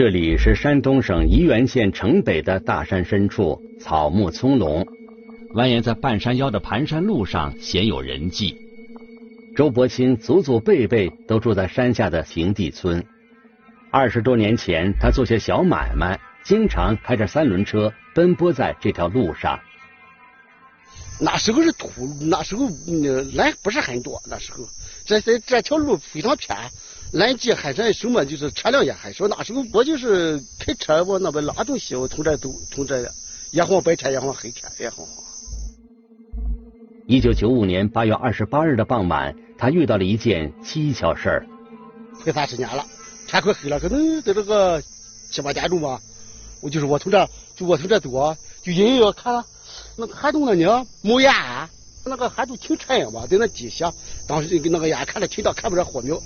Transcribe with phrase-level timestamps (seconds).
[0.00, 4.86] 这里是山东省沂源县城北的大山深处，草木葱茏，
[5.52, 8.56] 蜿蜒在半山腰的盘山路上鲜有人迹。
[9.54, 13.04] 周伯清祖祖辈辈都住在山下的平地村。
[13.90, 19.60] 二十多年前，他做些小买卖，经常开着三轮车奔波在这条路上。
[21.20, 21.90] 那时候是土，
[22.22, 24.22] 那时候人不是很多。
[24.30, 24.66] 那时候，
[25.04, 26.56] 这这这条路非常偏。
[27.12, 29.26] 拦截还是什么，就是车辆也还少。
[29.26, 33.10] 那时候我就是开车往那边拉东西，我从这走，从这
[33.50, 35.24] 也晃白天，也晃黑天，也晃晃。
[37.06, 41.46] 一九九五年八月二十八日的傍晚，他遇到了一件蹊跷事儿。
[42.22, 42.86] 快三十年了，
[43.26, 44.80] 天快黑了，可能在这个
[45.32, 46.00] 七八点钟吧。
[46.60, 49.44] 我就是我从这，就我从这走啊，就隐隐约看
[49.96, 51.32] 那个涵洞那呢冒烟，
[52.04, 53.92] 那个涵洞挺沉吧，在那底下，
[54.28, 56.16] 当时那个眼看着挺大，看不着火苗。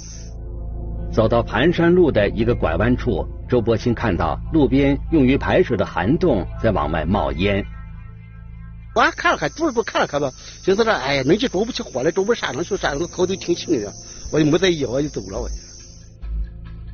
[1.14, 7.64] 走到盘山路的一个拐弯处，周伯清看到路边用于排水的涵洞在往外冒烟。
[8.96, 10.28] 我还看了看，住着住看了看吧，
[10.60, 13.92] 寻思着，哎呀，能去着不起火了，着不山上去，山上草都挺青的，
[14.32, 15.40] 我就没在意，我就走了。
[15.40, 15.48] 我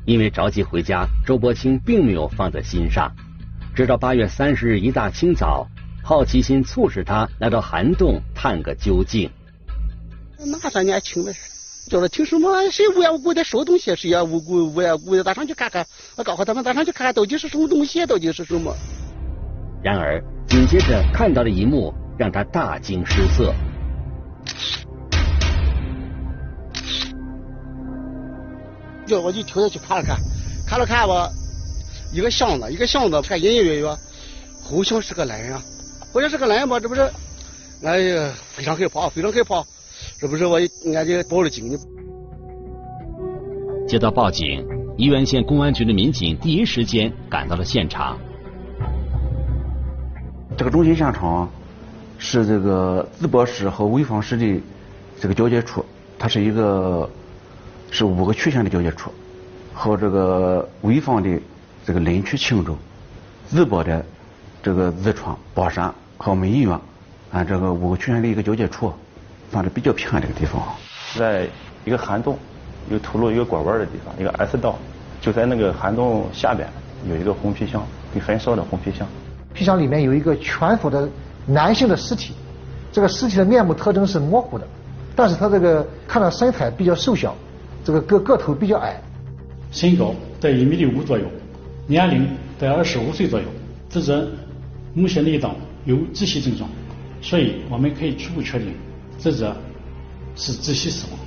[0.05, 3.11] 因为着急回家，周伯清并没有放在心上。
[3.75, 5.67] 直到八月三十日一大清早，
[6.03, 9.31] 好奇心促使他来到涵洞探个究竟。
[10.37, 11.33] 哪算年轻的？
[11.91, 12.69] 叫他听什么？
[12.71, 13.93] 谁无缘无故的收东西？
[13.97, 15.85] 谁呀无故无缘无故的，咱上去看看。
[16.15, 18.05] 我告诉他们，咱上去看看到底是什么东西？
[18.05, 18.73] 到底是什么？
[19.83, 23.53] 然而，紧接着看到的一幕让他大惊失色。
[29.05, 30.15] 叫我就跳下去看了看，
[30.65, 31.29] 看了看吧，
[32.13, 33.89] 一个箱子，一个箱子，看隐隐约约，
[34.63, 35.61] 好像是个人啊，
[36.13, 36.79] 好像是个人吧？
[36.79, 37.01] 这不是？
[37.83, 39.61] 哎呀，非常害怕，非常害怕。
[40.21, 40.59] 这不是我，
[40.93, 41.79] 俺就报了警呢。
[43.87, 44.63] 接到报警，
[44.95, 48.15] 沂源县公安局的民警第一时间赶到了现场。
[50.55, 51.49] 这个中心现场
[52.19, 54.61] 是这个淄博市和潍坊市的
[55.19, 55.83] 这个交界处，
[56.19, 57.09] 它是一个
[57.89, 59.11] 是五个区县的交界处，
[59.73, 61.41] 和这个潍坊的
[61.83, 62.77] 这个林区青州、
[63.51, 64.05] 淄博的
[64.61, 66.79] 这个淄川、宝山和我们沂源，
[67.31, 68.93] 啊，这个五个区县的一个交界处。
[69.51, 70.63] 算是比较偏的一个地方，
[71.13, 71.45] 在
[71.83, 72.37] 一个涵洞，
[72.89, 74.79] 有土路一个拐弯的地方，一个 S 道，
[75.19, 76.65] 就在那个涵洞下边
[77.05, 79.05] 有一个红皮箱，被焚烧的红皮箱。
[79.53, 81.09] 皮箱里面有一个全腐的
[81.45, 82.33] 男性的尸体，
[82.93, 84.65] 这个尸体的面部特征是模糊的，
[85.17, 87.35] 但是他这个看到身材比较瘦小，
[87.83, 88.95] 这个个个头比较矮，
[89.69, 91.25] 身高在一米六五左右，
[91.87, 92.25] 年龄
[92.57, 93.45] 在二十五岁左右，
[93.89, 94.25] 死者
[94.93, 96.69] 目前内脏有窒息症状，
[97.21, 98.73] 所以我们可以初步确定。
[99.21, 99.55] 死者
[100.35, 101.19] 是窒息死亡。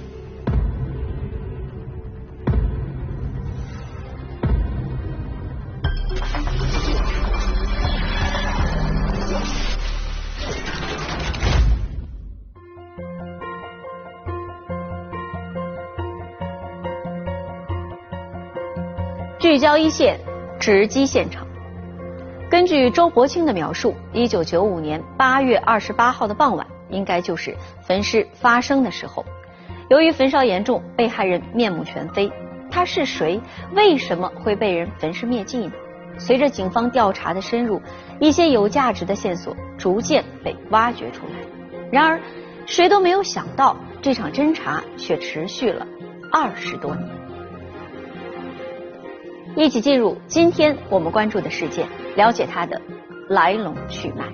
[19.39, 20.19] 聚焦一线，
[20.59, 21.47] 直击现场。
[22.51, 26.74] 根据周伯清的描述，一九九五年八月二十八号的傍晚。
[26.89, 29.25] 应该就是焚尸发生的时候。
[29.91, 32.31] 由于焚烧严重，被害人面目全非。
[32.71, 33.41] 他是谁？
[33.75, 35.73] 为什么会被人焚尸灭迹呢？
[36.19, 37.81] 随着警方调查的深入，
[38.21, 41.33] 一些有价值的线索逐渐被挖掘出来。
[41.93, 42.21] 然而，
[42.67, 45.87] 谁都没有想到，这场侦查却持续了
[46.33, 47.09] 二十多年。
[49.57, 51.87] 一起进入今天我们关注的事件，
[52.17, 52.81] 了解它的
[53.29, 54.25] 来龙去脉。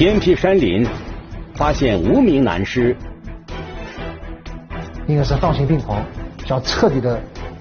[0.00, 0.82] 偏僻山林
[1.54, 2.96] 发现无名男尸，
[5.06, 6.02] 应该是丧心病狂，
[6.46, 7.20] 想彻底的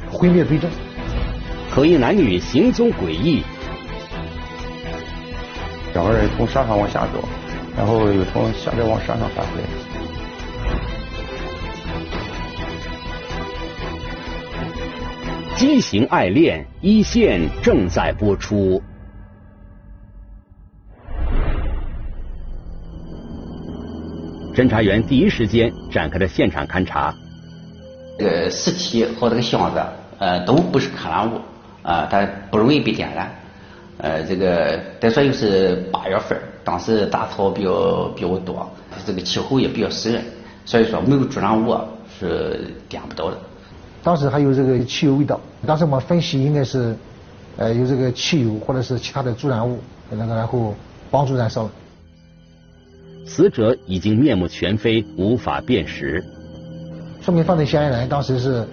[0.09, 0.71] 毁灭罪证。
[1.69, 3.43] 可疑男女行踪诡异，
[5.93, 7.21] 两个人从山上往下走，
[7.75, 9.61] 然后又从下边往山上返回。
[15.57, 18.81] 畸形爱恋一线正在播出。
[24.53, 27.13] 侦查员第一时间展开了现场勘查。
[28.17, 29.81] 这个尸体和这个箱子，
[30.17, 31.39] 呃，都不是可燃物，
[31.83, 33.31] 啊，它不容易被点燃。
[33.97, 38.69] 呃，这个再说又是八月份，当时杂草比较比较多，
[39.05, 40.23] 这个气候也比较湿润，
[40.65, 41.77] 所以说没有助燃物
[42.19, 43.37] 是点不到的。
[44.01, 46.95] 当时还有这个汽油味道，当时我们分析应该是，
[47.57, 49.79] 呃，有这个汽油或者是其他的助燃物，
[50.09, 50.73] 那个然后
[51.11, 51.69] 帮助燃烧。
[53.29, 56.23] 死者已经面目全非，无法辨识。
[57.21, 58.67] 说明犯罪嫌疑人当时是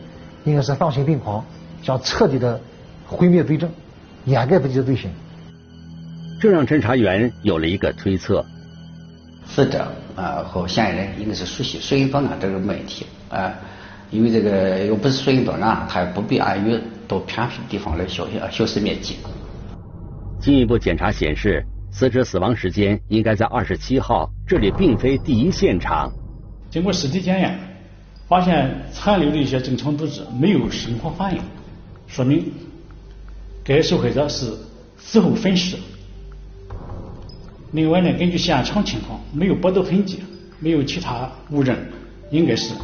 [0.44, 1.44] 应该是丧心病狂，
[1.82, 2.58] 想彻底的
[3.06, 3.70] 毁灭罪证，
[4.24, 5.10] 掩盖自己的罪行。
[6.40, 8.42] 这让侦查员有了一个推测：
[9.46, 9.86] 死者
[10.16, 13.52] 啊和嫌疑人应该是熟悉水银断案这个问题啊，
[14.10, 19.16] 因为这个又不是水银断案，他也不必安于到偏僻地方来消消消失灭迹。
[20.40, 26.12] 进一步检查显示，死者死亡时间应该在二十七号，这里并非第一现场。
[26.70, 27.58] 经过尸体检验，
[28.28, 31.40] 发现残留的一些正常组织没有生活反应，
[32.06, 32.44] 说明
[33.64, 34.52] 该受害者是
[34.98, 35.76] 死后分尸。
[37.72, 40.20] 另外呢，根据现场情况，没有搏斗痕迹，
[40.60, 41.76] 没有其他物证，
[42.30, 42.74] 应该是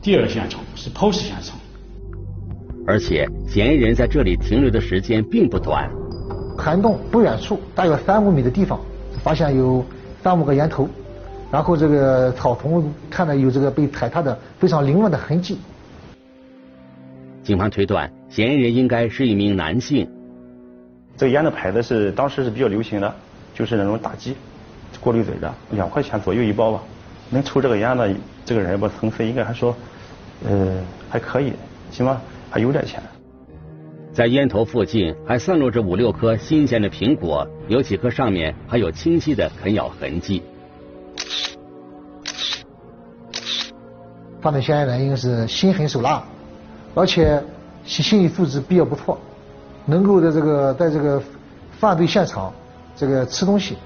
[0.00, 1.58] 第二现场，是抛尸现场。
[2.86, 5.90] 而且，嫌疑人在这里停留的时间并不短。
[6.56, 8.80] 涵洞不远处，大约三五米的地方，
[9.22, 9.84] 发现有
[10.22, 10.88] 三五个烟头，
[11.50, 15.58] 然后这个草丛看到有这个被踩踏的非常凌乱的痕迹。
[17.42, 20.08] 警方推断，嫌疑人应该是一名男性。
[21.16, 23.14] 这个烟的牌子是当时是比较流行的，
[23.54, 24.34] 就是那种打击
[25.00, 26.82] 过滤嘴的，两块钱左右一包吧。
[27.30, 28.08] 能抽这个烟的
[28.44, 29.74] 这个人吧，层次应该还说，
[30.46, 31.52] 呃，还可以，
[31.90, 33.02] 起码还有点钱。
[34.14, 40.40] 在烟头附近还散落着五六颗新鲜的苹果，有几颗上面还有清晰的啃咬痕迹。
[44.40, 46.22] 犯罪嫌疑人应该是心狠手辣，
[46.94, 47.42] 而且
[47.84, 49.18] 心心理素质比较不错，
[49.84, 51.20] 能够在这个在这个
[51.80, 52.54] 犯罪现场
[52.94, 53.76] 这个吃东西。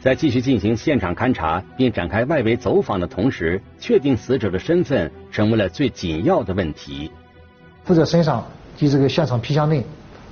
[0.00, 7.10] 在继续进行现场勘查并展开外围走访的同时，确定死者的身份成为了最紧要的问题。
[7.84, 8.42] 死者身上
[8.76, 9.84] 及这个现场皮箱内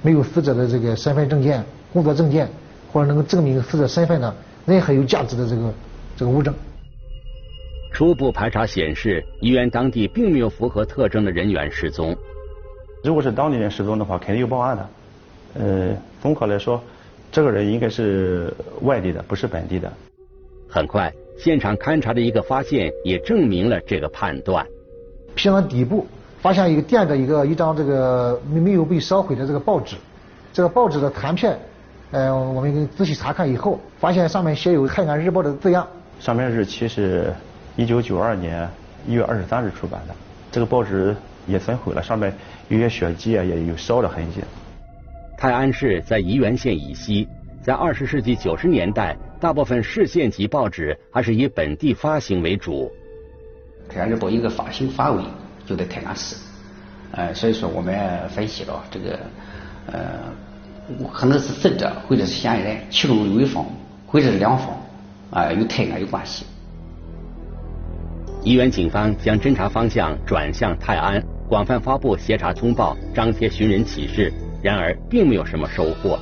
[0.02, 2.48] 没有死者的这个身份证件、工作证件，
[2.92, 4.34] 或者能够证明死者身份的
[4.66, 5.74] 任何有价值的这个
[6.16, 6.54] 这个物证。
[7.92, 12.16] 初步排查显示，医院当地并没有符合特征的人员失踪。
[13.02, 14.88] 如果是当地人失踪的话，肯定有报案的。
[15.60, 16.82] 呃，综合来说，
[17.30, 18.52] 这个人应该是
[18.82, 19.92] 外地的，不是本地的。
[20.68, 24.66] 很快，现场勘查的一个发现也证明了这个判断。
[25.36, 26.04] 皮箱底部
[26.44, 29.96] 发现一个垫的一个一张这个没没有被烧毁的这个报纸，
[30.52, 31.58] 这个报纸的残片，
[32.10, 35.88] 呃，我们仔细查看以后，发现上面写有《泰安日报》的字样。
[36.20, 37.32] 上面日期是。
[37.76, 38.68] 一九九二年
[39.04, 40.14] 一月二十三日出版的，
[40.52, 42.32] 这个报纸也损毁了，上面
[42.68, 44.40] 有些血迹啊，也有烧的痕迹。
[45.36, 47.26] 泰安市在沂源县以西，
[47.64, 52.92] 在二十世纪九十年代，大部分市县级报纸还是以本地发行为主。
[53.88, 55.24] 泰安日报一个发行范围
[55.66, 56.36] 就在泰安市，
[57.12, 59.18] 呃，所以说我们分析了这个，
[59.86, 60.32] 呃，
[61.12, 63.64] 可能是死者或者是嫌疑人，其中有一方
[64.06, 64.68] 或者是两方
[65.30, 66.44] 啊，与泰安有关系。
[68.42, 74.30] 沂源警方将侦查方向转向泰安，广泛发布协查通报，张贴寻人启事，
[74.62, 76.18] 然而并没有什么收获。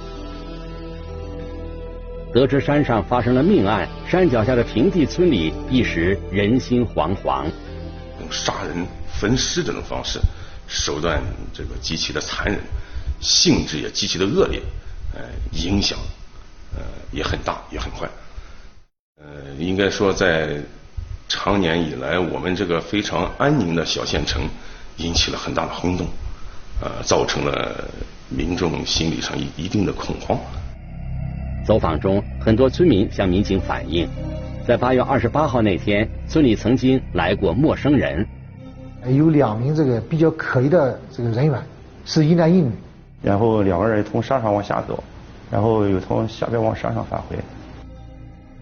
[2.33, 7.45] 得知山上发生了命案，山脚下的平地村里一时人心惶惶。
[8.21, 8.87] 用杀人
[9.23, 10.21] 分尸这种方式，
[10.67, 11.23] 手段
[11.55, 12.59] 这个极其的残忍，
[13.21, 14.61] 性质也极其的恶劣，
[15.15, 15.21] 呃，
[15.53, 15.97] 影响
[16.75, 18.11] 呃也很大，也很坏。
[19.23, 20.61] 呃，应该说在。
[21.29, 24.43] 长年以来，我们这个非常安宁的小县城
[24.99, 26.07] 引起了很大的轰动，
[26.83, 27.89] 呃，造成了
[28.29, 30.39] 民众心理上一一定的恐慌。
[31.65, 34.07] 走访中，很多村民向民警反映，
[34.67, 38.27] 在八月二十八号那天，村里曾经来过陌生人，
[39.09, 41.61] 有两名这个比较可疑的这个人员，
[42.05, 42.71] 是一男一女，
[43.21, 45.03] 然后两个人从山上往下走，
[45.51, 47.37] 然后又从下边往山上返回。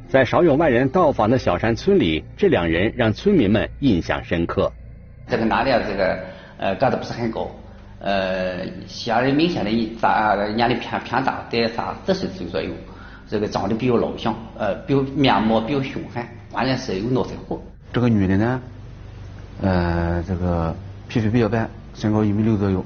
[0.08, 4.72] 在少有外人到访的小山村里，这两人让村民们印象深刻。
[5.28, 6.18] 这个男的，这个
[6.58, 7.48] 呃个子不是很高，
[8.00, 12.70] 呃，显然明显的咱年龄偏偏大，在三四十岁左右，
[13.28, 17.60] 这个长得比较老相，呃，比较面貌比较凶悍，关键是有脑残火。
[17.92, 18.60] 这个女的呢，
[19.60, 20.74] 呃，这个
[21.08, 22.84] 皮肤比较白，身高一米六左右，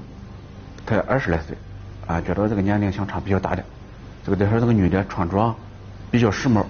[0.87, 1.57] 才二十来岁，
[2.07, 3.65] 啊，觉得这个年龄相差比较大的。
[4.25, 5.55] 这个再说这个女的穿着
[6.11, 6.65] 比较时髦。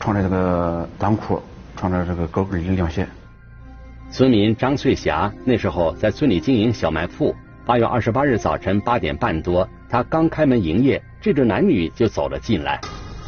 [0.00, 1.42] 穿着这个短裤，
[1.76, 3.04] 穿着这个高跟的凉鞋。
[4.12, 7.34] 村民张翠霞那时候在村里经营小卖铺。
[7.66, 12.80] 八月二十八日早晨八点半多，她刚开门营业，这对男女就走了进来。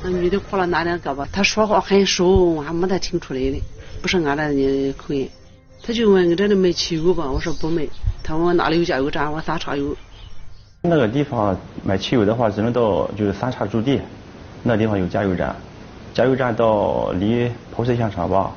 [0.04, 3.60] 那女的哭了拿两胳膊，她说话很熟，俺没得听出来的，
[4.00, 5.28] 不是俺那口音。
[5.82, 7.86] 他就问这里卖汽油吧，我说不卖。
[8.22, 9.96] 他问我哪里有加油站，我三叉有。
[10.82, 14.00] 那个地方买汽油的话，只能到就是三叉驻地，
[14.62, 15.56] 那地方有加油站。
[16.12, 18.52] 加油站到离抛尸现场吧，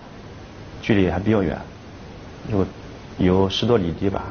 [0.81, 1.57] 距离还比较远，
[2.51, 2.65] 有
[3.17, 4.23] 有十多里地吧。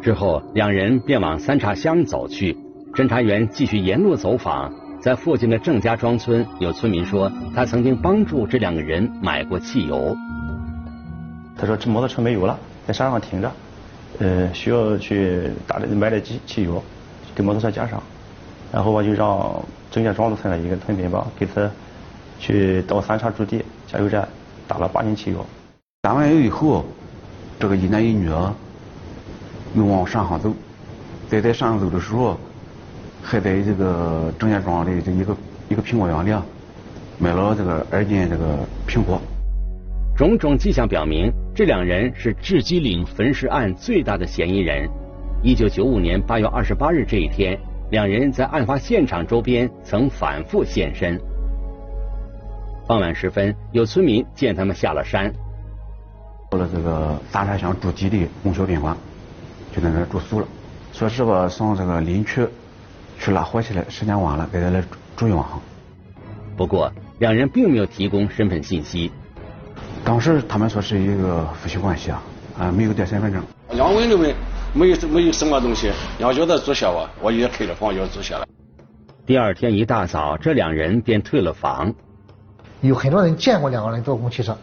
[0.00, 2.56] 之后，两人便往三岔乡走去。
[2.94, 10.16] 侦查员继续沿路走访，在附近的郑家庄村，有村民说，他曾经帮助这两个人买过汽油。
[11.58, 13.52] 他说这摩托车没油了，在山上停着，
[14.20, 16.80] 呃，需要去打买点机汽油，
[17.34, 18.00] 给摩托车加上。
[18.72, 19.60] 然后我就让
[19.90, 21.68] 郑家庄子村的一个村民吧，给他
[22.38, 24.28] 去到三岔驻地加油站
[24.68, 25.44] 打了八斤汽油。
[26.02, 26.84] 打完油以后，
[27.58, 28.54] 这个一男一女啊
[29.74, 30.54] 又往山上走，
[31.28, 32.38] 在在山上走的时候，
[33.20, 35.36] 还在这个郑家庄的这一个
[35.68, 36.44] 一个苹果园里啊
[37.18, 39.20] 买了这个二斤这个苹果。
[40.18, 44.90] 种种迹象表明，这两人是雉鸡岭焚尸案最大的嫌疑人。
[45.44, 47.56] 一九九五年八月二十八日这一天，
[47.92, 51.16] 两人在案发现场周边曾反复现身。
[52.88, 55.32] 傍晚时分，有村民见他们下了山，
[56.50, 58.96] 到了这个大沙乡驻地的供销宾馆，
[59.72, 60.48] 就在那住宿了。
[60.92, 62.44] 说是吧，上这个林区
[63.20, 64.82] 去拉货去了，时间晚了，给他来
[65.16, 65.60] 住一晚上。
[66.56, 69.12] 不过，两人并没有提供身份信息。
[70.04, 72.22] 当时他们说是一个夫妻关系啊，
[72.58, 73.42] 啊，没有带身份证。
[73.74, 74.34] 杨文认为
[74.72, 78.46] 没有没有什么东西，要叫他住下啊，我也开了房要住下了。
[79.26, 81.92] 第二天一大早，这两人便退了房。
[82.80, 84.56] 有很多人见过两个人坐公汽车，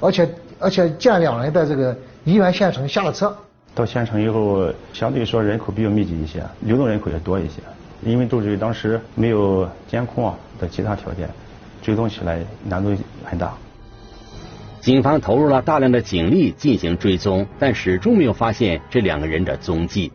[0.00, 1.94] 而且而且见两人在这个
[2.26, 3.36] 沂源县城下了车。
[3.74, 7.60] 到县城以后，相对说人口比较密集一些，流动人口也多一些。
[8.02, 11.28] 因为都是当时没有监控啊的其他条件，
[11.82, 13.52] 追踪起来难度很大。
[14.88, 20.10] 警方投入了大量的警力进行追踪，但始终没有发现这两个人的踪迹。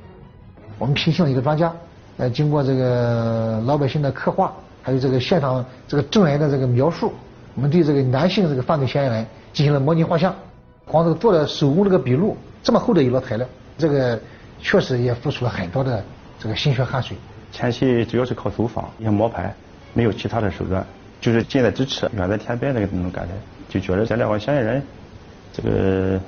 [0.79, 1.71] 我们聘请了一个专家，
[2.17, 4.51] 呃，经过这个老百姓的刻画，
[4.81, 7.13] 还有这个现场这个证人的这个描述，
[7.53, 10.33] 我们对这个男性这个犯罪嫌疑人进行了模拟画像。
[10.85, 14.19] 光这个做了手工这个笔录，这么厚的一摞材料，这个
[14.59, 16.03] 确实也付出了很多的
[16.39, 17.15] 这个心血汗水。
[17.51, 19.53] 前期主要是靠走访，也摸排，
[19.93, 20.83] 没有其他的手段，
[21.23, 23.33] 就是近在咫尺，远在天边的那种感觉。
[23.69, 24.83] 就觉得这两个嫌疑人，
[25.53, 26.19] 这个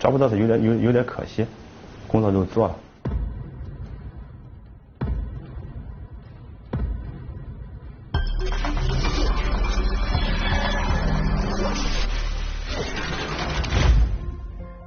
[0.00, 1.46] 抓不到他有点有有点可惜，
[2.08, 2.76] 工作都做了。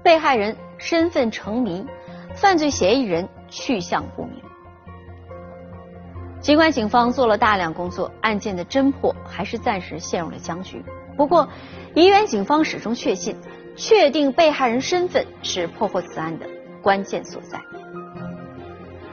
[0.03, 1.85] 被害人身份成谜，
[2.35, 4.52] 犯罪嫌疑人去向不明。
[6.43, 10.83] 尽管警方做了大量工作，案件的侦破还是暂时陷入了僵局。
[11.15, 11.47] 不过，
[11.95, 13.33] 沂源警方始终确信，
[13.77, 16.45] 确定被害人身份是破获此案的
[16.81, 17.57] 关键所在。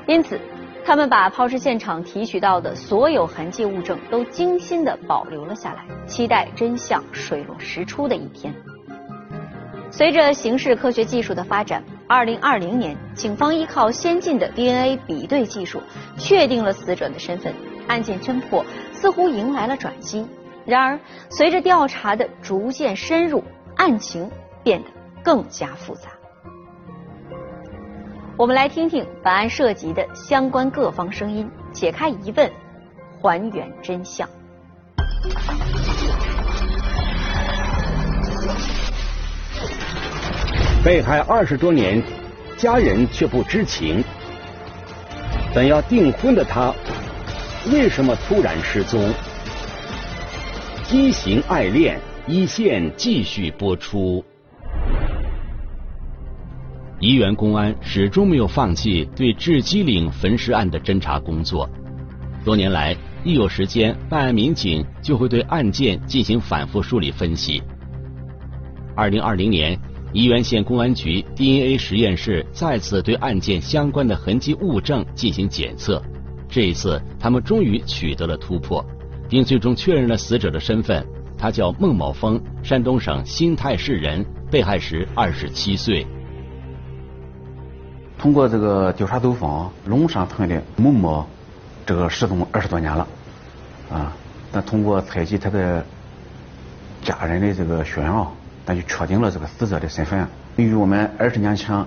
[0.09, 0.41] 因此，
[0.85, 8.53] 他们把抛尸现场提取到的所有痕迹物证都精心的保留了下来，期待真相水落石出的一天。
[9.93, 15.81] 随着刑事科学技术的发展，二零二零年，警方依靠先进的 DNA 比对技术，
[16.19, 17.55] 确定了死者的身份，
[17.87, 20.27] 案件侦破似乎迎来了转机。
[20.67, 20.99] 然而，
[21.29, 23.45] 随着调查的逐渐深入，
[23.77, 24.29] 案情
[24.65, 24.89] 变得
[25.23, 26.11] 更加复杂。
[28.37, 32.51] 我们来听听本案涉及的相关各方声音，解开疑问，
[33.23, 34.29] 还原真相。
[40.83, 42.03] 被害二十多年，
[42.57, 44.03] 家人却不知情。
[45.55, 46.75] 本要订婚的他，
[47.71, 49.13] 为什么突然失踪？
[50.85, 54.25] 畸形爱恋一线继续播出。
[56.99, 61.69] 沂源公安始终没有放弃对雉鸡岭焚尸案的侦查工作。
[62.43, 67.63] 多年来，一有时间，办案民警就会对案件进行反复梳理分析。
[68.97, 69.79] 二零二零年，
[70.13, 76.03] 沂源县公安局 DNA 实验室再次对案件相关的痕迹物证进行检测。
[76.49, 78.85] 这一次，他们终于取得了突破。
[79.29, 81.07] 并最终确认了死者的身份，
[81.39, 86.05] 他叫孟某峰，山东省新泰市人，被害时二十七岁。
[88.19, 91.25] 通过这个调查走访，龙山村的孟某
[91.87, 93.07] 这个失踪二十多年了，
[93.89, 94.13] 啊，
[94.51, 95.87] 但通过采集他的
[97.01, 98.29] 家人的这个血样，
[98.65, 100.27] 但就确定了这个死者的身份，
[100.57, 101.85] 与我们二十年前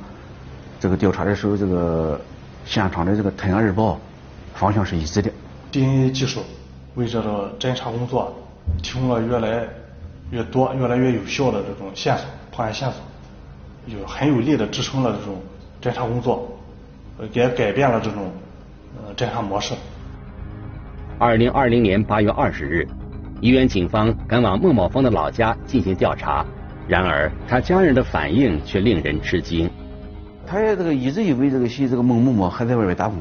[0.79, 2.19] 这个调查的时候这个
[2.65, 3.93] 现场的这个《太阳日报》
[4.53, 5.31] 方向是一致的。
[5.71, 6.41] DNA 技术。
[6.95, 8.31] 为这个侦查工作
[8.83, 9.67] 提供了越来
[10.29, 12.97] 越多、越来越有效的这种线索，破案线索，
[13.87, 15.41] 有很有力的支撑了这种
[15.81, 16.55] 侦查工作，
[17.31, 18.31] 也改变了这种
[18.95, 19.73] 呃侦查模式。
[21.17, 22.87] 二零二零年八月二十日，
[23.41, 26.45] 宜源警方赶往孟某峰的老家进行调查，
[26.87, 29.69] 然而，他家人的反应却令人吃惊。
[30.45, 33.17] 他也这个一直以为这个媳这个孟某某还在外边打工，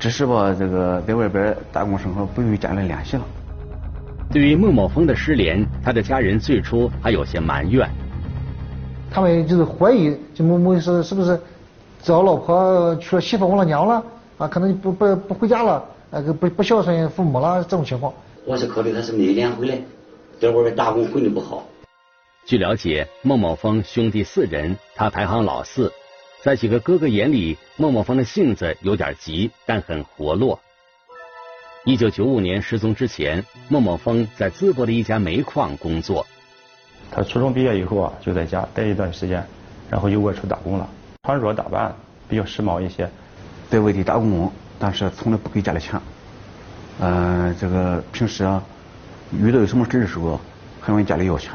[0.00, 3.22] 只是吧这个在外边打工生活不与家人联系了。
[4.32, 7.88] 对于孟某峰的失联，他的家人最初还有些埋怨。
[9.10, 11.38] 他们就是怀疑，就某某是是不是
[12.02, 14.02] 找老婆娶了媳妇忘了娘了
[14.38, 14.48] 啊？
[14.48, 18.12] 可能不不不回家了，呃不不孝顺父母了这种情况。
[18.46, 19.78] 我是考虑他是没脸回来，
[20.40, 21.62] 在外边打工混的不好。
[22.48, 25.92] 据了解，孟某峰兄弟四人，他排行老四。
[26.42, 30.58] 在几个哥哥眼里，孟某峰的性子有点急，但很活络。
[31.84, 36.26] 一九九五年失踪之前，孟某峰在淄博的一家煤矿工作。
[37.10, 39.46] 他初中毕业以后啊，就在家待一段时间，
[39.90, 40.88] 然后又外出打工了，
[41.24, 41.94] 穿着打扮
[42.30, 43.10] 比较时髦一些，
[43.68, 46.00] 在外地打工，但是从来不给家里钱。
[46.98, 48.64] 嗯，这个平时啊，
[49.38, 50.40] 遇到有什么事的时候，
[50.80, 51.52] 还问家里要钱。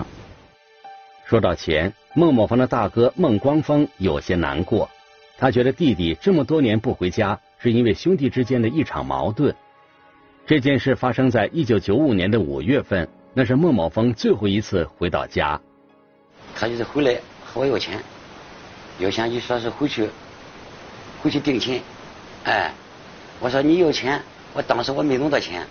[1.33, 4.87] 说到钱，孟某峰的大哥孟光峰有些难过。
[5.35, 9.55] 他觉得弟弟这么多年不回家，是因为兄弟之间的一场矛盾。
[10.45, 15.59] 这件事发生在一九九五年的五月份，那是孟某峰最后一次回到家。
[16.53, 17.99] 他就是回来和我要钱，
[18.99, 20.07] 要钱就说是回去
[21.23, 21.81] 回去定亲。
[22.43, 22.71] 哎，
[23.39, 24.21] 我说你要钱，
[24.53, 25.65] 我当时我没弄到钱，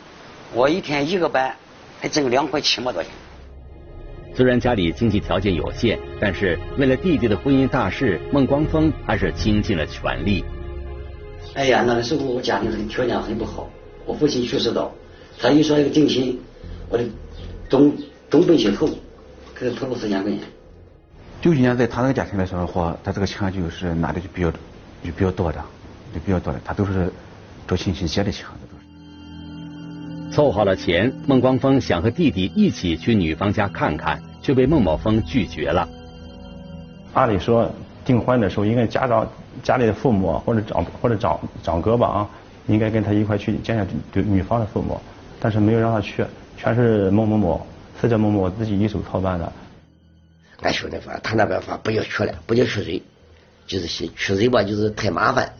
[0.54, 1.54] 我一天一个班
[2.00, 3.12] 还挣两块七毛多钱。
[4.34, 10.44] 虽然家里经济条件有限，但是为了弟弟的婚姻大事，孟光峰还是倾尽了全力。
[11.54, 13.68] 哎呀，那个时候我家庭很条件很不好，
[14.06, 14.90] 我父亲去世早，
[15.38, 16.40] 他一说要定亲，
[16.88, 17.04] 我的
[17.68, 17.92] 东
[18.30, 18.88] 东奔西凑，
[19.54, 20.40] 给他投了四千块钱。
[21.42, 25.62] 九几年在他那个家庭来说的话，他这个钱就是拿的就比较就比较多的，
[26.14, 27.12] 就比较多的，他都是
[27.66, 28.46] 找亲戚借的钱。
[30.32, 35.86] 凑好了钱，孟光峰想和弟弟一起去女方家看看，却被孟某峰拒绝了。
[37.12, 37.70] 按理说
[38.02, 39.30] 订婚的时候，应该家长
[39.62, 42.30] 家里的父母或者长或者长长哥吧啊，
[42.66, 44.98] 应该跟他一块去见见对女方的父母，
[45.38, 46.24] 但是没有让他去，
[46.56, 47.66] 全是孟某某
[48.00, 49.52] 死者孟某自己一手操办的。
[50.62, 53.02] 俺兄弟说，他那边说不要去了，不叫去谁，
[53.66, 55.52] 就是去谁吧，就是太麻烦。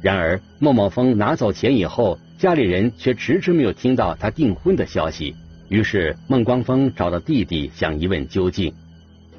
[0.00, 2.16] 然而孟某峰拿走钱以后。
[2.38, 5.34] 家里人却迟迟没有听到他订婚的消息，
[5.70, 8.74] 于是孟光峰找到弟弟想一问究竟。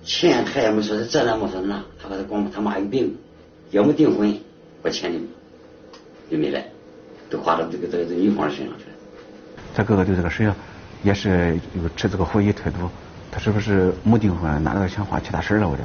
[0.03, 3.15] 钱他也没说，这那没说那，他说他光他妈有病，
[3.69, 4.36] 要么订婚，
[4.81, 5.19] 把钱就
[6.31, 6.65] 就没来，
[7.29, 8.91] 都花到这个这个女方身上去了。
[9.75, 10.55] 他哥哥对这个事啊，
[11.03, 12.89] 也是有持这个怀疑态度，
[13.31, 15.69] 他是不是没订婚，拿那个钱花其他事了？
[15.69, 15.83] 我这。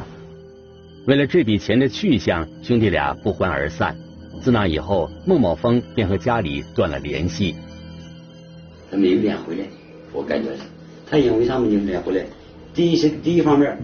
[1.07, 3.95] 为了这笔钱的去向，兄弟俩不欢而散。
[4.41, 7.55] 自那以后，孟某峰便和家里断了联系。
[8.91, 9.65] 他没有脸回来，
[10.13, 10.61] 我感觉是，
[11.09, 12.25] 他因为啥没有脸回来？
[12.75, 13.79] 第一是第一方面，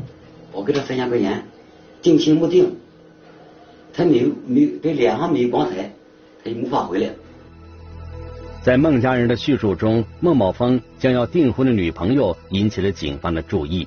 [0.52, 1.44] 我给他三千块钱，
[2.00, 2.76] 定亲不定，
[3.92, 5.92] 他没有没有在脸上没有光彩，
[6.42, 7.08] 他就无法回来。
[8.62, 13.86] 在孟家人的叙述中，孟某峰将要订婚的女朋友引起了警方的注意。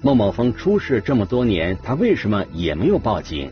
[0.00, 3.50] 孟某峰出事这么多年，他为什么也没有报警？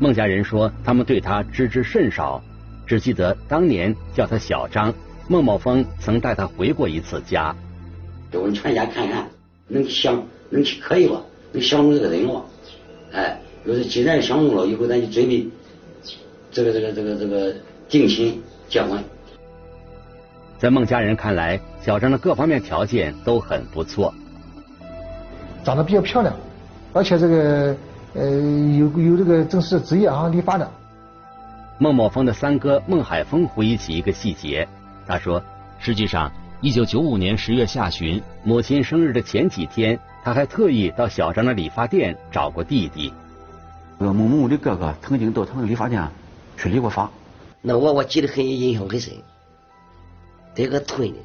[0.00, 2.40] 孟家人说，他们对他知之甚少，
[2.86, 4.94] 只记得当年叫他小张。
[5.26, 7.54] 孟茂峰曾带他回过一次家，
[8.30, 9.26] 叫我们全家看看，
[9.66, 11.20] 能相能可以吧？
[11.52, 12.44] 能相中这个人了？
[13.12, 15.48] 哎，要是既然相中了，以后咱就准备
[16.52, 17.52] 这个这个这个这个
[17.88, 19.02] 定亲结婚。
[20.58, 24.14] 在孟家人看来，小张的各方面条件都很不错，
[25.64, 26.32] 长得比较漂亮，
[26.92, 27.76] 而且这个。
[28.14, 30.70] 呃，有有这个正式职业啊，理发的。
[31.78, 34.66] 孟某峰的三哥孟海峰回忆起一个细节，
[35.06, 35.42] 他说，
[35.78, 43.12] 实际上，一九九五年十月下旬，母亲生日的前几天，他还特意到小张的理发店找过弟弟。
[43.98, 46.08] 孟某某的哥哥曾经到他们理发店
[46.56, 47.10] 去理过发。
[47.60, 49.12] 那我我记得很印象很深，
[50.54, 51.18] 这个村的，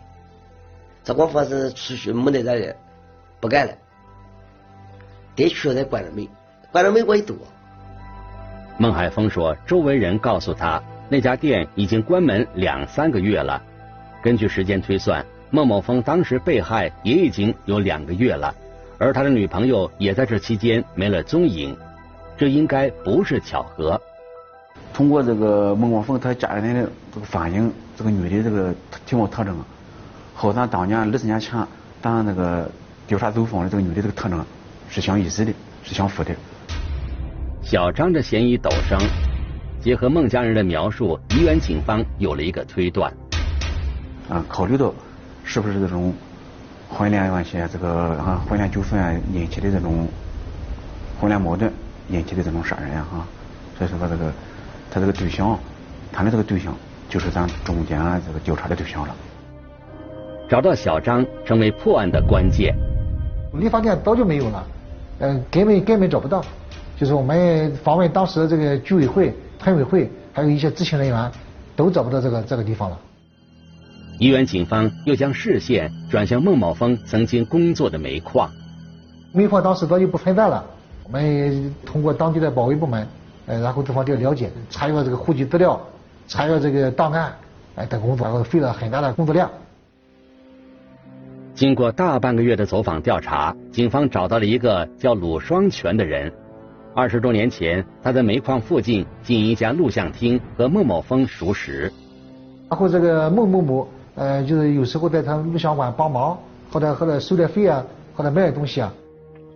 [1.03, 2.75] 这光说是出去没得这个，
[3.39, 3.73] 不干了，
[5.35, 6.27] 得去了再关了门。
[6.73, 7.37] 反正没我一多。
[8.79, 13.61] 孟海峰说，周围人告诉他，那家店已经关门两三个月了。
[14.23, 18.53] 根据时间推算，孟某峰当时被害也已经有两个月了，
[18.97, 21.77] 而他的女朋友也在这期间没了踪影。
[22.35, 24.01] 这应该不是巧合。
[24.91, 28.73] 通过这个孟广峰他家里人的这个反映，这个女的这个
[29.05, 29.55] 体貌特征，
[30.33, 31.63] 和咱当年二十年前
[32.01, 32.67] 咱那个
[33.05, 34.43] 调查走访的这个女的这个特征
[34.89, 36.35] 是相一致的，是相符的。
[37.63, 38.99] 小张的嫌疑陡升，
[39.79, 43.11] 结合孟家人的描述，沂源警方有了一个推断。
[44.29, 44.93] 啊，考虑到
[45.45, 46.13] 是不是这种
[46.89, 50.07] 婚恋关系啊，这个啊婚恋纠纷啊引起的这种
[51.19, 51.71] 婚恋矛盾
[52.09, 53.25] 引起的这种杀人啊，
[53.77, 54.31] 所以说他这个
[54.91, 55.57] 他这个对象，
[56.11, 56.75] 谈的这个对象
[57.07, 57.97] 就是咱中间
[58.27, 59.15] 这个调查的对象了。
[60.49, 62.75] 找到小张成为破案的关键。
[63.53, 64.67] 理发店早就没有了，
[65.19, 66.43] 嗯，根本根本找不到。
[67.03, 71.31] 就是我们访问当时的这个居委会、村委会，还有一些知情人员，
[71.75, 72.97] 都找不到这个这个地方了。
[74.19, 78.49] 沂源警方又将视线转向孟某峰曾经工作的煤矿。
[79.33, 80.63] 煤矿当时早就不存在了，
[81.03, 83.05] 我们通过当地的保卫部门，
[83.47, 85.77] 呃，然后对方就了解，查阅这个户籍资料，
[86.29, 87.33] 查阅这个档案，
[87.75, 89.51] 哎，等工作，费了很大的工作量。
[91.53, 96.31] 经过大半个月的走访调查，警方找到了一个叫鲁双全的人。
[96.95, 101.91] 二十多年前，他在煤矿附近经营一家录像厅，和孟某峰熟识。
[102.69, 106.37] 然后这个孟某某，呃，就是有时候在他录像馆帮忙，
[106.71, 107.83] 或者或者收点费啊，
[108.15, 108.93] 或者卖点东西啊。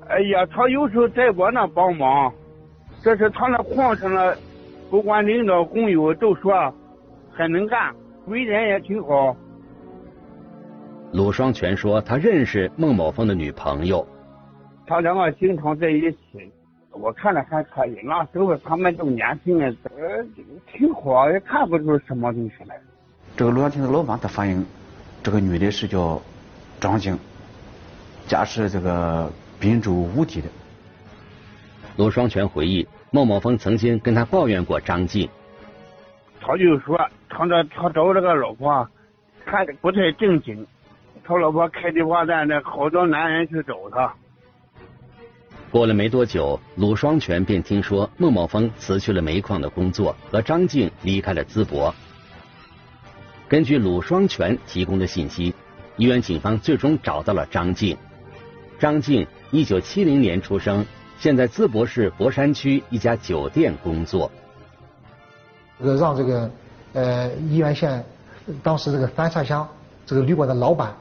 [0.07, 2.33] 哎呀，他有时候在我那帮忙，
[3.03, 4.35] 这是他那矿上的，
[4.89, 6.51] 不管领导工友都说
[7.31, 7.93] 很能干，
[8.25, 9.35] 为人也挺好。
[11.13, 14.05] 鲁双全说，他认识孟某峰的女朋友，
[14.87, 16.51] 他两个经常在一起，
[16.99, 17.99] 我看着还可以。
[18.03, 20.25] 那时候他们都年轻的，呃，
[20.71, 22.79] 挺好，也看不出什么东西来。
[23.35, 24.65] 这个录像厅的老板他反映，
[25.23, 26.21] 这个女的是叫
[26.79, 27.17] 张静，
[28.25, 30.47] 家是这个滨州无敌的。
[31.97, 35.29] 罗双全回忆，孟某峰曾经跟他抱怨过张静，
[36.41, 36.97] 他就说
[37.29, 38.87] 他这他找这个老婆，
[39.45, 40.65] 看着不太正经。
[41.23, 44.13] 他老婆开的话站那好多男人去找他。
[45.69, 51.93] 过了没多久，鲁双全便听说孟某峰辞去了煤矿的工作，和张静离开了淄博。
[53.49, 55.53] 根据鲁双全提供的信息，
[55.97, 57.97] 宜源警方最终找到了张静。
[58.79, 60.85] 张静，一九七零年出生，
[61.19, 64.31] 现在淄博市博山区一家酒店工作。
[65.79, 66.49] 这个让这个
[66.93, 68.03] 呃沂源县
[68.63, 69.67] 当时这个三岔乡
[70.05, 70.95] 这个旅馆的老板。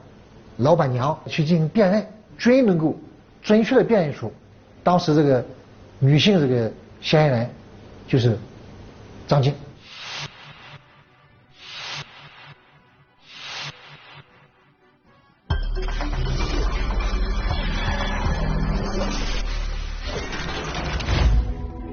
[0.58, 2.06] 老板娘去进行辨认，
[2.38, 2.98] 均能够
[3.42, 4.32] 准确的辨认出
[4.86, 5.44] 当时这个
[5.98, 7.50] 女性这个嫌疑人
[8.06, 8.38] 就是
[9.26, 9.52] 张静。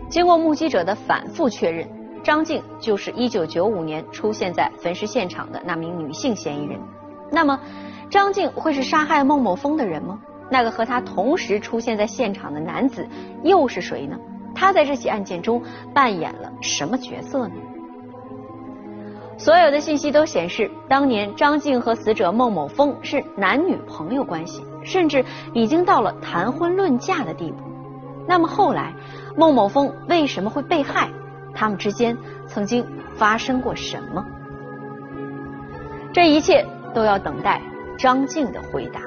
[0.08, 1.90] 经过目击者的反复确认，
[2.24, 6.80] 张静就是1995年出现在焚尸现场的那名女性嫌疑人。
[7.32, 7.60] 那么。
[8.12, 10.22] 张静会是杀害孟某峰的人吗？
[10.50, 13.08] 那个和他同时出现在现场的男子
[13.44, 14.18] 又是谁呢？
[14.56, 15.62] 他在这起案件中
[15.94, 17.56] 扮演了什么角色呢？
[19.36, 27.58] 所有的信息都显示，当年张静和死者孟某峰是男女朋友关系，甚至已经到了谈婚论嫁的地步。
[28.28, 28.94] 那么后来，
[29.36, 31.10] 孟某峰为什么会被害？
[31.56, 32.16] 他们之间
[32.48, 34.24] 曾经发生过什么？
[36.14, 37.60] 这一切都要等待。
[37.96, 39.00] 张静的回答：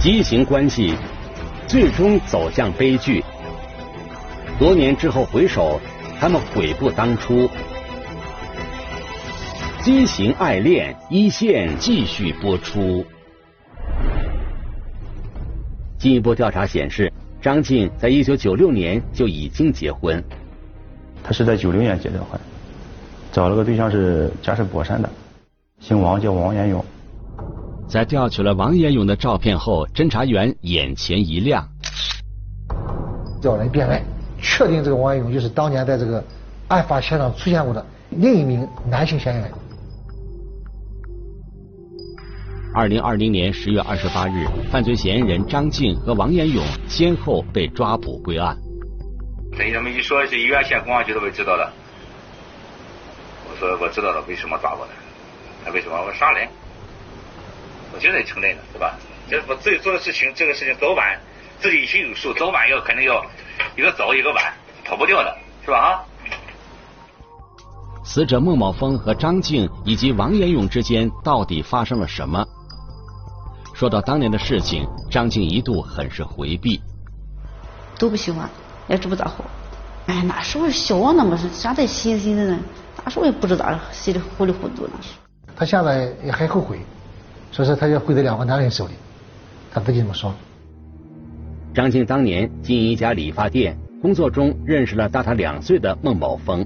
[0.00, 0.94] 畸形关系
[1.66, 3.22] 最终走向悲剧。
[4.58, 5.78] 多年之后回首，
[6.18, 7.46] 他们悔不当初。
[9.82, 13.04] 畸形爱恋一线继续播出。
[15.98, 20.24] 进一步调查显示，张静在一九九六年就已经结婚。
[21.22, 22.40] 他是在九六年结的婚，
[23.32, 25.10] 找了个对象是家是博山的，
[25.78, 26.82] 姓王叫王延勇。
[27.90, 31.68] 在调取了王延勇的照片后，侦查员眼前一亮，
[33.42, 34.00] 找人辨认，
[34.40, 36.22] 确定这个王延勇就是当年在这个
[36.68, 39.50] 案发现场出现过的另一名男性嫌疑人。
[42.72, 48.56] 二零二零年十月二十八日，犯罪嫌疑人张静和王延勇先后被抓捕归案。
[49.58, 51.72] 等他们一说是宜源县公安局的，我知道了。
[53.50, 54.92] 我说我知道了，为什么抓我呢？
[55.64, 56.46] 他为什么我杀人？
[57.92, 58.96] 我就得承认了，是吧？
[59.28, 61.18] 这我自己做的事情，这个事情早晚
[61.60, 63.24] 自己心有数，早晚要肯定要
[63.76, 64.52] 一个早一个晚，
[64.84, 65.78] 跑不掉的，是吧？
[65.78, 66.04] 啊！
[68.04, 72.44] 死者孟某峰和张静以及王延勇之间到底发生了什么？
[73.72, 76.80] 说到当年的事情，张静一度很是回避，
[77.98, 78.48] 都不喜欢。
[78.88, 79.44] 也知不咋好，
[80.06, 82.58] 哎，那时候小啊，那么是现在心心的呢，
[83.04, 85.10] 那时候也不知咋，稀里糊里糊涂那是。
[85.54, 86.80] 他现在也很后悔，
[87.52, 88.92] 说他要毁在两个男人手里，
[89.72, 90.32] 他自己这么说。
[91.74, 96.64] 张静当年经营一家理发店，工作中认识了大他两岁的孟宝峰。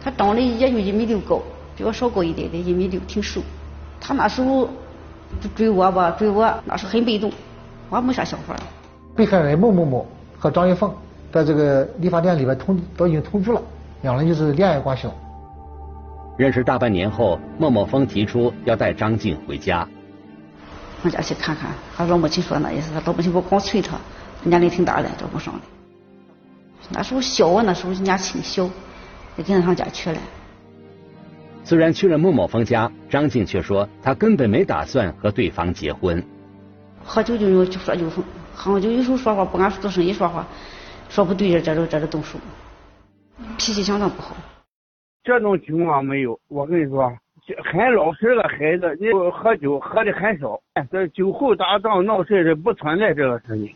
[0.00, 1.42] 他长得也就一米六高，
[1.76, 3.42] 比我稍高一点点，一米六，挺瘦。
[4.00, 4.68] 他那时候
[5.54, 7.30] 追我吧，追我那是很被动，
[7.90, 8.56] 我没啥想法。
[9.16, 10.06] 被害人孟某某
[10.38, 10.92] 和张玉凤
[11.32, 13.60] 在这个理发店里边同都已经同居了，
[14.02, 15.14] 两人就是恋爱关系了。
[16.38, 19.86] 认识大半年后，莫某峰提出要带张静回家。
[21.02, 23.98] 回家去看看，他老母亲说那意思，他老母亲不光催他，
[24.44, 25.60] 年龄挺大的，找不上的。
[26.90, 28.70] 那时候小啊，那时候年轻小，
[29.36, 30.18] 也跟他上家去了。
[31.64, 36.24] 虽然去了莫某峰家，张静却说她根本没打算和对方结婚。
[37.04, 38.24] 喝酒就就说就疯，
[38.54, 40.46] 喝酒有时候说话不敢做生意说话，
[41.08, 42.38] 说不对这这这这动手，
[43.56, 44.36] 脾气相当不好。
[45.28, 47.12] 这种情况没有，我跟你说，
[47.70, 50.58] 很老实的孩子，你喝酒喝的很少，
[50.90, 53.70] 这酒后打仗闹事的不存在这个事情。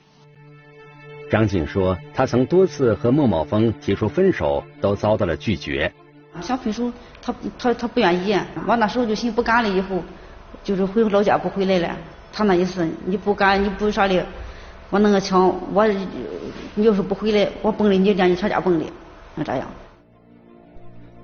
[1.29, 5.93] 张静说，她曾多次和孟某峰提出分手，都遭到了拒绝。
[6.41, 8.35] 想分手，他他他不愿意。
[8.67, 10.03] 我那时候就寻不干了，以后
[10.65, 11.95] 就是回老家不回来了。
[12.33, 14.25] 他那意思，你不干你不啥的，
[14.89, 18.87] 我弄个枪，我你要是不回来，我崩了你，连你全家崩了，
[19.35, 19.69] 那这样。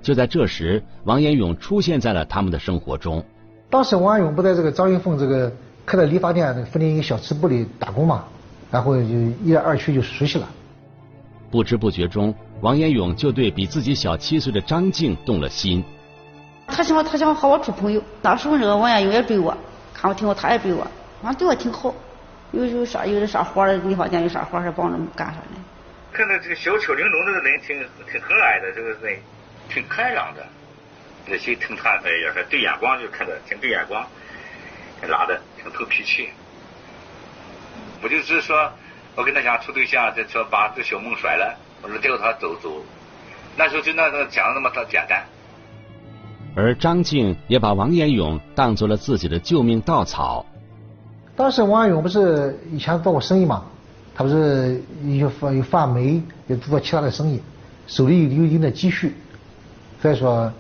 [0.03, 3.25] 就在这时，王延勇出现在了他们的生活中。
[3.71, 5.53] 当时王延勇不在这个张云凤这个
[5.85, 8.25] 开的理发店附近一个小吃部里打工嘛，
[8.71, 10.49] 然后就一来二去就熟悉了。
[11.51, 15.85] 不知不觉中，王延勇就对比自己小七岁的张静动了心。
[16.67, 19.57] 他想他想和我处朋友，当时候那个王延勇也追我，
[19.95, 20.87] 看我挺好，他也追我，
[21.23, 21.95] 反正对我挺好。
[22.53, 25.49] 有有啥有的啥活儿，理发店有啥活儿，还帮着干啥的。
[26.13, 27.77] 看到这个小巧玲珑这个人，挺
[28.11, 29.19] 挺和蔼的，这个人。
[29.69, 30.47] 挺开朗的，
[31.27, 34.05] 那些挺坦白，也是对眼光就看着挺对眼光，
[35.09, 36.31] 拉的挺透脾气。
[38.03, 38.73] 我就是说，
[39.15, 42.83] 我跟他讲处对象，再说把这小梦甩了，我说带着他走走。
[43.57, 45.25] 那时候就那个讲的那么的简单。
[46.57, 50.47] 而张静也把王延勇当做了自己的救命稻草。
[51.37, 53.65] 当时王延勇不是以前做过生意嘛，
[54.15, 57.43] 他不是有发有发煤，也做其他的生意，
[57.87, 59.15] 手里有有一定的积蓄。
[60.01, 60.53] 再说，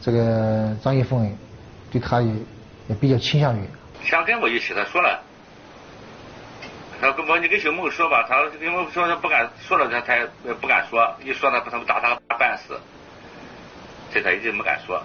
[0.00, 1.30] 这个张一凤
[1.90, 2.32] 对他也
[2.88, 3.60] 也比较倾向于。
[4.02, 5.20] 想跟我一起，他说了，
[6.98, 12.80] 他跟我你跟小孟说吧，他跟我说他不敢说了，他他也不敢说，一说他他们打他半死，
[14.10, 15.02] 所以他一直没敢说。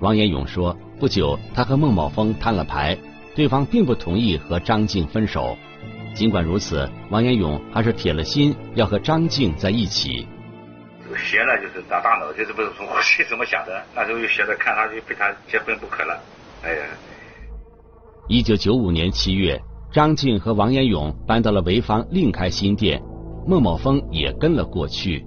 [0.00, 2.98] 王延勇说，不久他和孟某峰摊了牌，
[3.36, 5.56] 对方并不同意和张静分手。
[6.12, 10.26] 尽管如此，王延勇还是铁了心要和张静在一起。
[11.16, 13.82] 邪了，就是长大脑，就是不是从我心怎么想的？
[13.94, 16.18] 那时候就学着看他就非他结婚不可了。
[16.62, 16.82] 哎呀！
[18.28, 19.60] 一九九五年七月，
[19.92, 23.02] 张静和王延勇搬到了潍坊另开新店，
[23.46, 25.26] 孟某峰也跟了过去。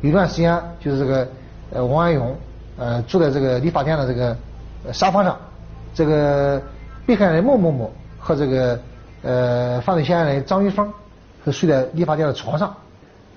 [0.00, 1.28] 有段时间，就是这个
[1.72, 2.36] 呃王延勇
[2.78, 4.36] 呃住在这个理发店的这个
[4.92, 5.38] 沙发上，
[5.94, 6.62] 这个
[7.04, 8.80] 被害人孟某某和这个
[9.22, 10.90] 呃犯罪嫌疑人张玉峰
[11.44, 12.74] 是睡在理发店的床上，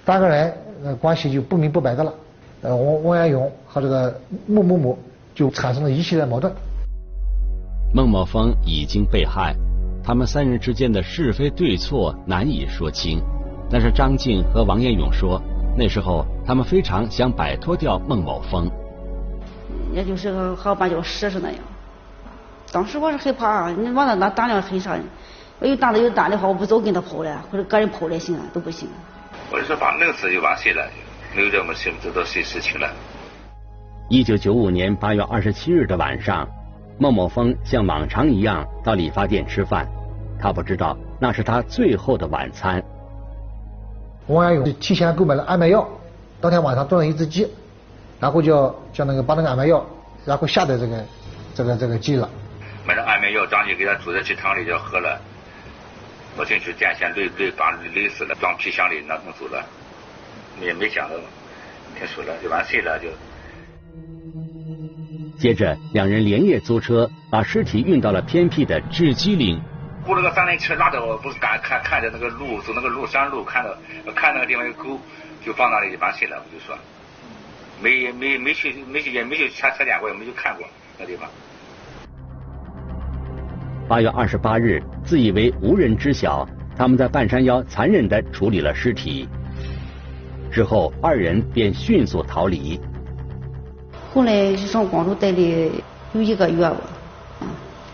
[0.06, 0.56] 三个人。
[0.84, 2.14] 呃，关系就不明不白的了。
[2.62, 4.98] 呃，王王延勇和这个孟某某
[5.34, 6.54] 就产生了一系列矛盾。
[7.94, 9.56] 孟某峰已经被害，
[10.04, 13.22] 他们三人之间的是非对错难以说清。
[13.72, 15.42] 但是张静和王彦勇说，
[15.78, 18.70] 那时候他们非常想摆脱掉孟某峰。
[19.94, 21.60] 也就是和和把叫蛇似那样。
[22.72, 24.98] 当时我是害怕，你往那那胆量很啥？
[25.60, 28.88] 我有胆子有胆的话，我不早跟他跑了，或者个人跑了行啊，都不行。
[29.52, 30.88] 我就说把弄死就完事了，
[31.36, 32.88] 没有这么事知道谁事情了。
[34.08, 36.48] 一九九五年八月二十七日的晚上，
[37.00, 39.88] 孟某峰像往常一样到理发店吃饭，
[40.40, 42.84] 他不知道那是他最后的晚餐。
[44.28, 45.88] 王安勇提前购买了安眠药，
[46.40, 47.48] 当天晚上炖了一只鸡，
[48.20, 49.84] 然后就叫那个把那个安眠药，
[50.26, 51.04] 然后下在这个
[51.56, 52.30] 这个这个鸡了。
[52.86, 55.20] 买了安眠药，张姐给他煮在鸡汤里就喝了。
[56.38, 59.66] 我进去电线累累把累死了，装皮箱里拿弄走了，
[60.62, 61.16] 也没想到，
[61.98, 63.10] 听说了就完事了就。
[65.38, 69.62] 接着，两人连夜租车把尸体运到了偏僻的雉鸡岭。
[70.06, 73.76] 雇了个三轮车拉着我，不是敢看看着那个路走那个路山路，看到
[74.14, 75.00] 看那个地方有沟，
[75.46, 76.42] 就放那里就完事了。
[76.44, 76.78] 我就说，
[77.82, 81.30] 没没没去没去也没去查车检过，也没去看过那地方。
[83.90, 86.48] 八月二十八日，自以为无人知晓，
[86.78, 89.28] 他们在半山腰残忍地处理了尸体。
[90.52, 92.80] 之后，二人便迅速逃离。
[94.14, 95.72] 后来上广州待了
[96.14, 96.78] 有一个月吧，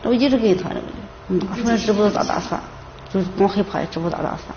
[0.03, 0.81] 我一直跟他这个，
[1.29, 2.61] 嗯，说知不道咋打算，
[3.09, 4.53] 就是光害怕也知不道咋打算。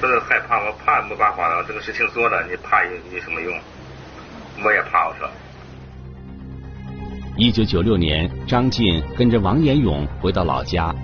[0.00, 3.54] 说是害怕，我怕没办法了，这个事情做了，你怕有有什么用？
[4.64, 5.28] 我也怕，我说。
[7.38, 10.94] 一九九六年，张晋跟着王延勇回到老家，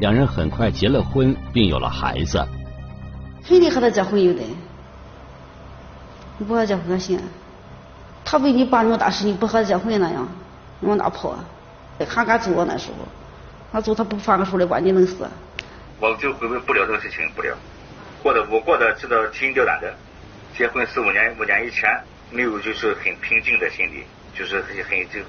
[0.00, 2.42] 两人很快结了婚，并有了孩子。
[3.42, 4.40] 非得和他结婚有的，
[6.38, 7.20] 你不和他结婚行？
[8.24, 10.26] 他为你办那么大事，你不和他结婚那样，
[10.80, 11.44] 你往哪跑啊？
[12.08, 12.64] 还敢走啊？
[12.66, 13.06] 那时候，
[13.70, 15.28] 他走他不翻个手来把你弄死。
[16.00, 17.54] 我就回味不了这个事情，不了。
[18.22, 19.94] 过的我过的知道提心吊胆的，
[20.56, 21.90] 结婚四五年五年以前
[22.30, 25.20] 没有就是很平静的心理，就是很很就。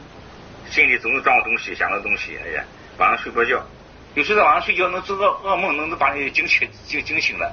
[0.69, 2.63] 心里总是装东西，想着东西，哎呀，
[2.97, 3.63] 晚上睡不着觉，
[4.15, 7.51] 有时候晚上睡觉能做个噩梦，能能把你惊醒，惊惊醒了。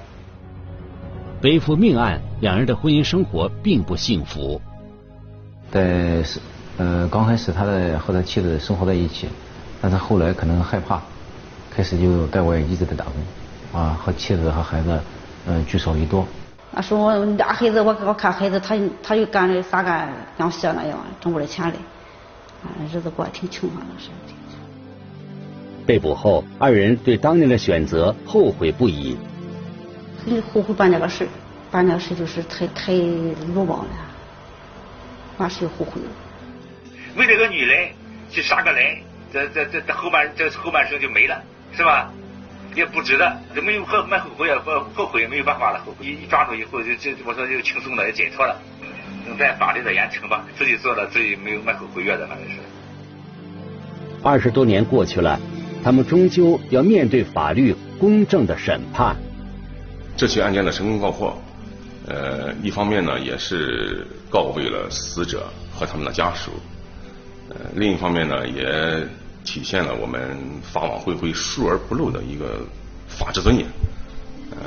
[1.40, 4.60] 背负命案，两人的婚姻生活并不幸福。
[5.70, 6.40] 在是
[6.78, 9.28] 呃刚开始，他的和他妻子生活在一起，
[9.80, 11.00] 但是后来可能害怕，
[11.74, 15.00] 开始就在外一直在打工，啊，和妻子和孩子
[15.46, 16.26] 嗯聚少离多。
[16.70, 21.74] 那时候俩孩子，我我看孩子，他他就干的啥干像鞋那样，挣不来钱来。
[22.92, 24.10] 日子过得挺穷啊，那是。
[25.86, 29.16] 被捕后，二人对当年的选择后悔不已。
[30.24, 31.26] 很后悔办那个事
[31.70, 33.90] 办那个事就是太太鲁莽了，
[35.36, 36.08] 办事后悔了。
[37.16, 37.88] 为这个女人
[38.30, 38.98] 去杀个人，
[39.32, 42.12] 这这这这后半这后半生就没了，是吧？
[42.74, 48.56] 也不值得，这没有后没后悔也后后悔也没有办法了，后悔一抓住以后就就我说就轻松了，也解脱了。
[49.26, 52.58] 等待法律的严惩吧，自己做了，自己没有买口回月的，反正是。
[54.22, 55.38] 二十多年过去了，
[55.82, 59.16] 他们终究要面对法律公正的审判。
[60.16, 61.36] 这起案件的成功告破，
[62.06, 66.52] 呃，一方面呢也是告慰了死者和他们的家属，
[67.48, 69.06] 呃，另一方面呢也
[69.44, 72.60] 体现了我们法网恢恢疏而不漏的一个
[73.08, 73.66] 法治尊严，
[74.52, 74.58] 呃，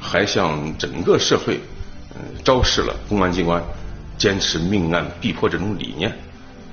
[0.00, 1.58] 还向整个社会，
[2.14, 3.62] 呃，昭示了公安机关。
[4.18, 6.12] 坚持命案必破这种理念，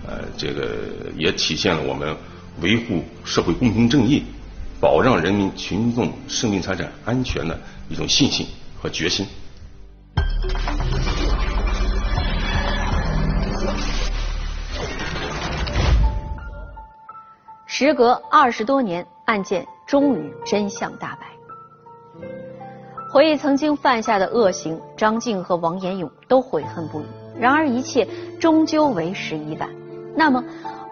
[0.09, 0.75] 呃，这个
[1.15, 2.17] 也体现了我们
[2.61, 4.23] 维护社会公平正义、
[4.81, 7.55] 保障人民群众生命财产安全的
[7.89, 8.47] 一种信心
[8.81, 9.27] 和决心。
[17.67, 21.27] 时隔二十多年，案件终于真相大白。
[23.11, 27.05] 回忆曾经犯下的恶行，张静和王延勇都悔恨不已。
[27.39, 28.07] 然而一切
[28.39, 29.69] 终究为时已晚。
[30.15, 30.43] 那么，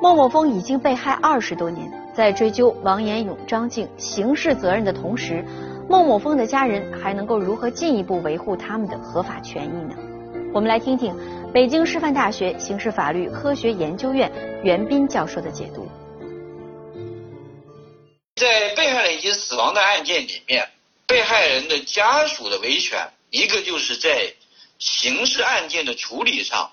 [0.02, 5.44] 孟某峰已经被害二十多年，在追究王延勇、张静刑事责任的同时，
[5.90, 9.96] 孟某峰的家人还能够如何进一步维护他们的合法权益呢？
[10.54, 11.14] 我们来听听
[11.52, 14.32] 北京师范大学刑事法律科学研究院
[14.64, 15.88] 袁斌教授的解读。
[18.36, 20.68] 在被害人已经死亡的案件里面，
[21.06, 23.00] 被害人的家属的维权，
[23.32, 24.34] 一个就是在。
[24.80, 26.70] 刑事案件的处理上，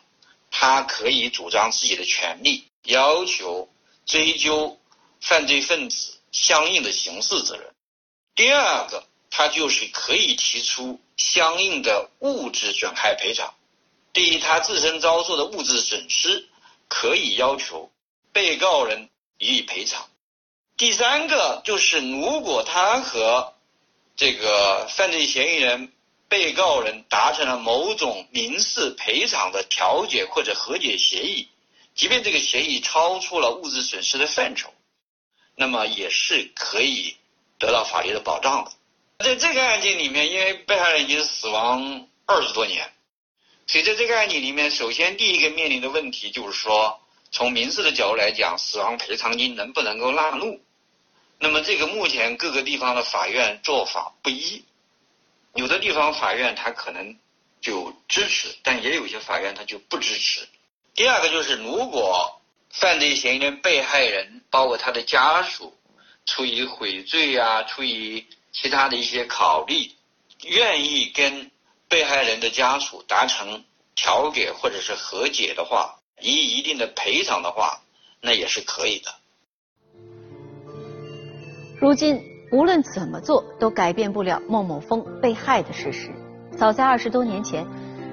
[0.57, 3.69] 他可以主张自己的权利，要求
[4.07, 4.79] 追究
[5.21, 7.75] 犯罪分子相应的刑事责任。
[8.37, 13.53] 第二个，他就是可以提出相应的物质损害赔偿，
[14.13, 16.49] 对于他自身遭受的物质损失，
[16.87, 17.91] 可以要求
[18.33, 20.09] 被告人予以赔偿。
[20.77, 23.55] 第三个就是，如果他和
[24.15, 25.91] 这个犯罪嫌疑人。
[26.35, 31.49] 被告人达成了某种民事赔偿的调解或者和解协议，
[31.95, 34.75] 即便这个协议超出了物质损失的范畴，
[35.55, 37.15] 那么也是可以
[37.61, 38.73] 得到法律的保障的。
[39.25, 42.93] 在这个案件里面，因为被害人已经死亡二十多年，
[43.69, 47.01] 所以在这个案件里面，首先第一个面临的问题就是说，
[47.31, 50.61] 从民事的角度来讲，死亡赔偿金能不能够纳入？
[51.39, 54.65] 那么这个目前各个地方的法院做法不一。
[55.55, 57.17] 有的地方法院他可能
[57.61, 60.49] 就支持，但也有些法院他就不支持。
[60.95, 62.41] 第二个就是，如果
[62.71, 65.77] 犯罪嫌疑人、被害人，包括他的家属，
[66.27, 69.93] 出于悔罪啊，出于其他的一些考虑，
[70.43, 71.51] 愿意跟
[71.89, 77.81] 被害人的家属达成调解或者是和解的话，以一定的赔偿的话，
[78.21, 79.15] 那也是可以的。
[81.81, 82.34] 如今。
[82.55, 86.09] 无论怎么做，都改变不了孟某峰被害的事实。
[86.57, 87.67] 早在二十多年前，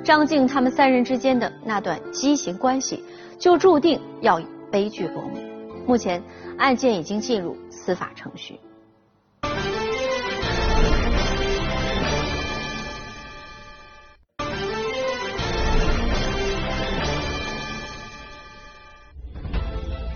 [0.04, 3.04] 张静他们三人之间的那段畸形关系，
[3.38, 5.38] 就注定要以悲剧落幕。
[5.86, 6.24] 目前，
[6.58, 8.60] 案件已经进入司法程序。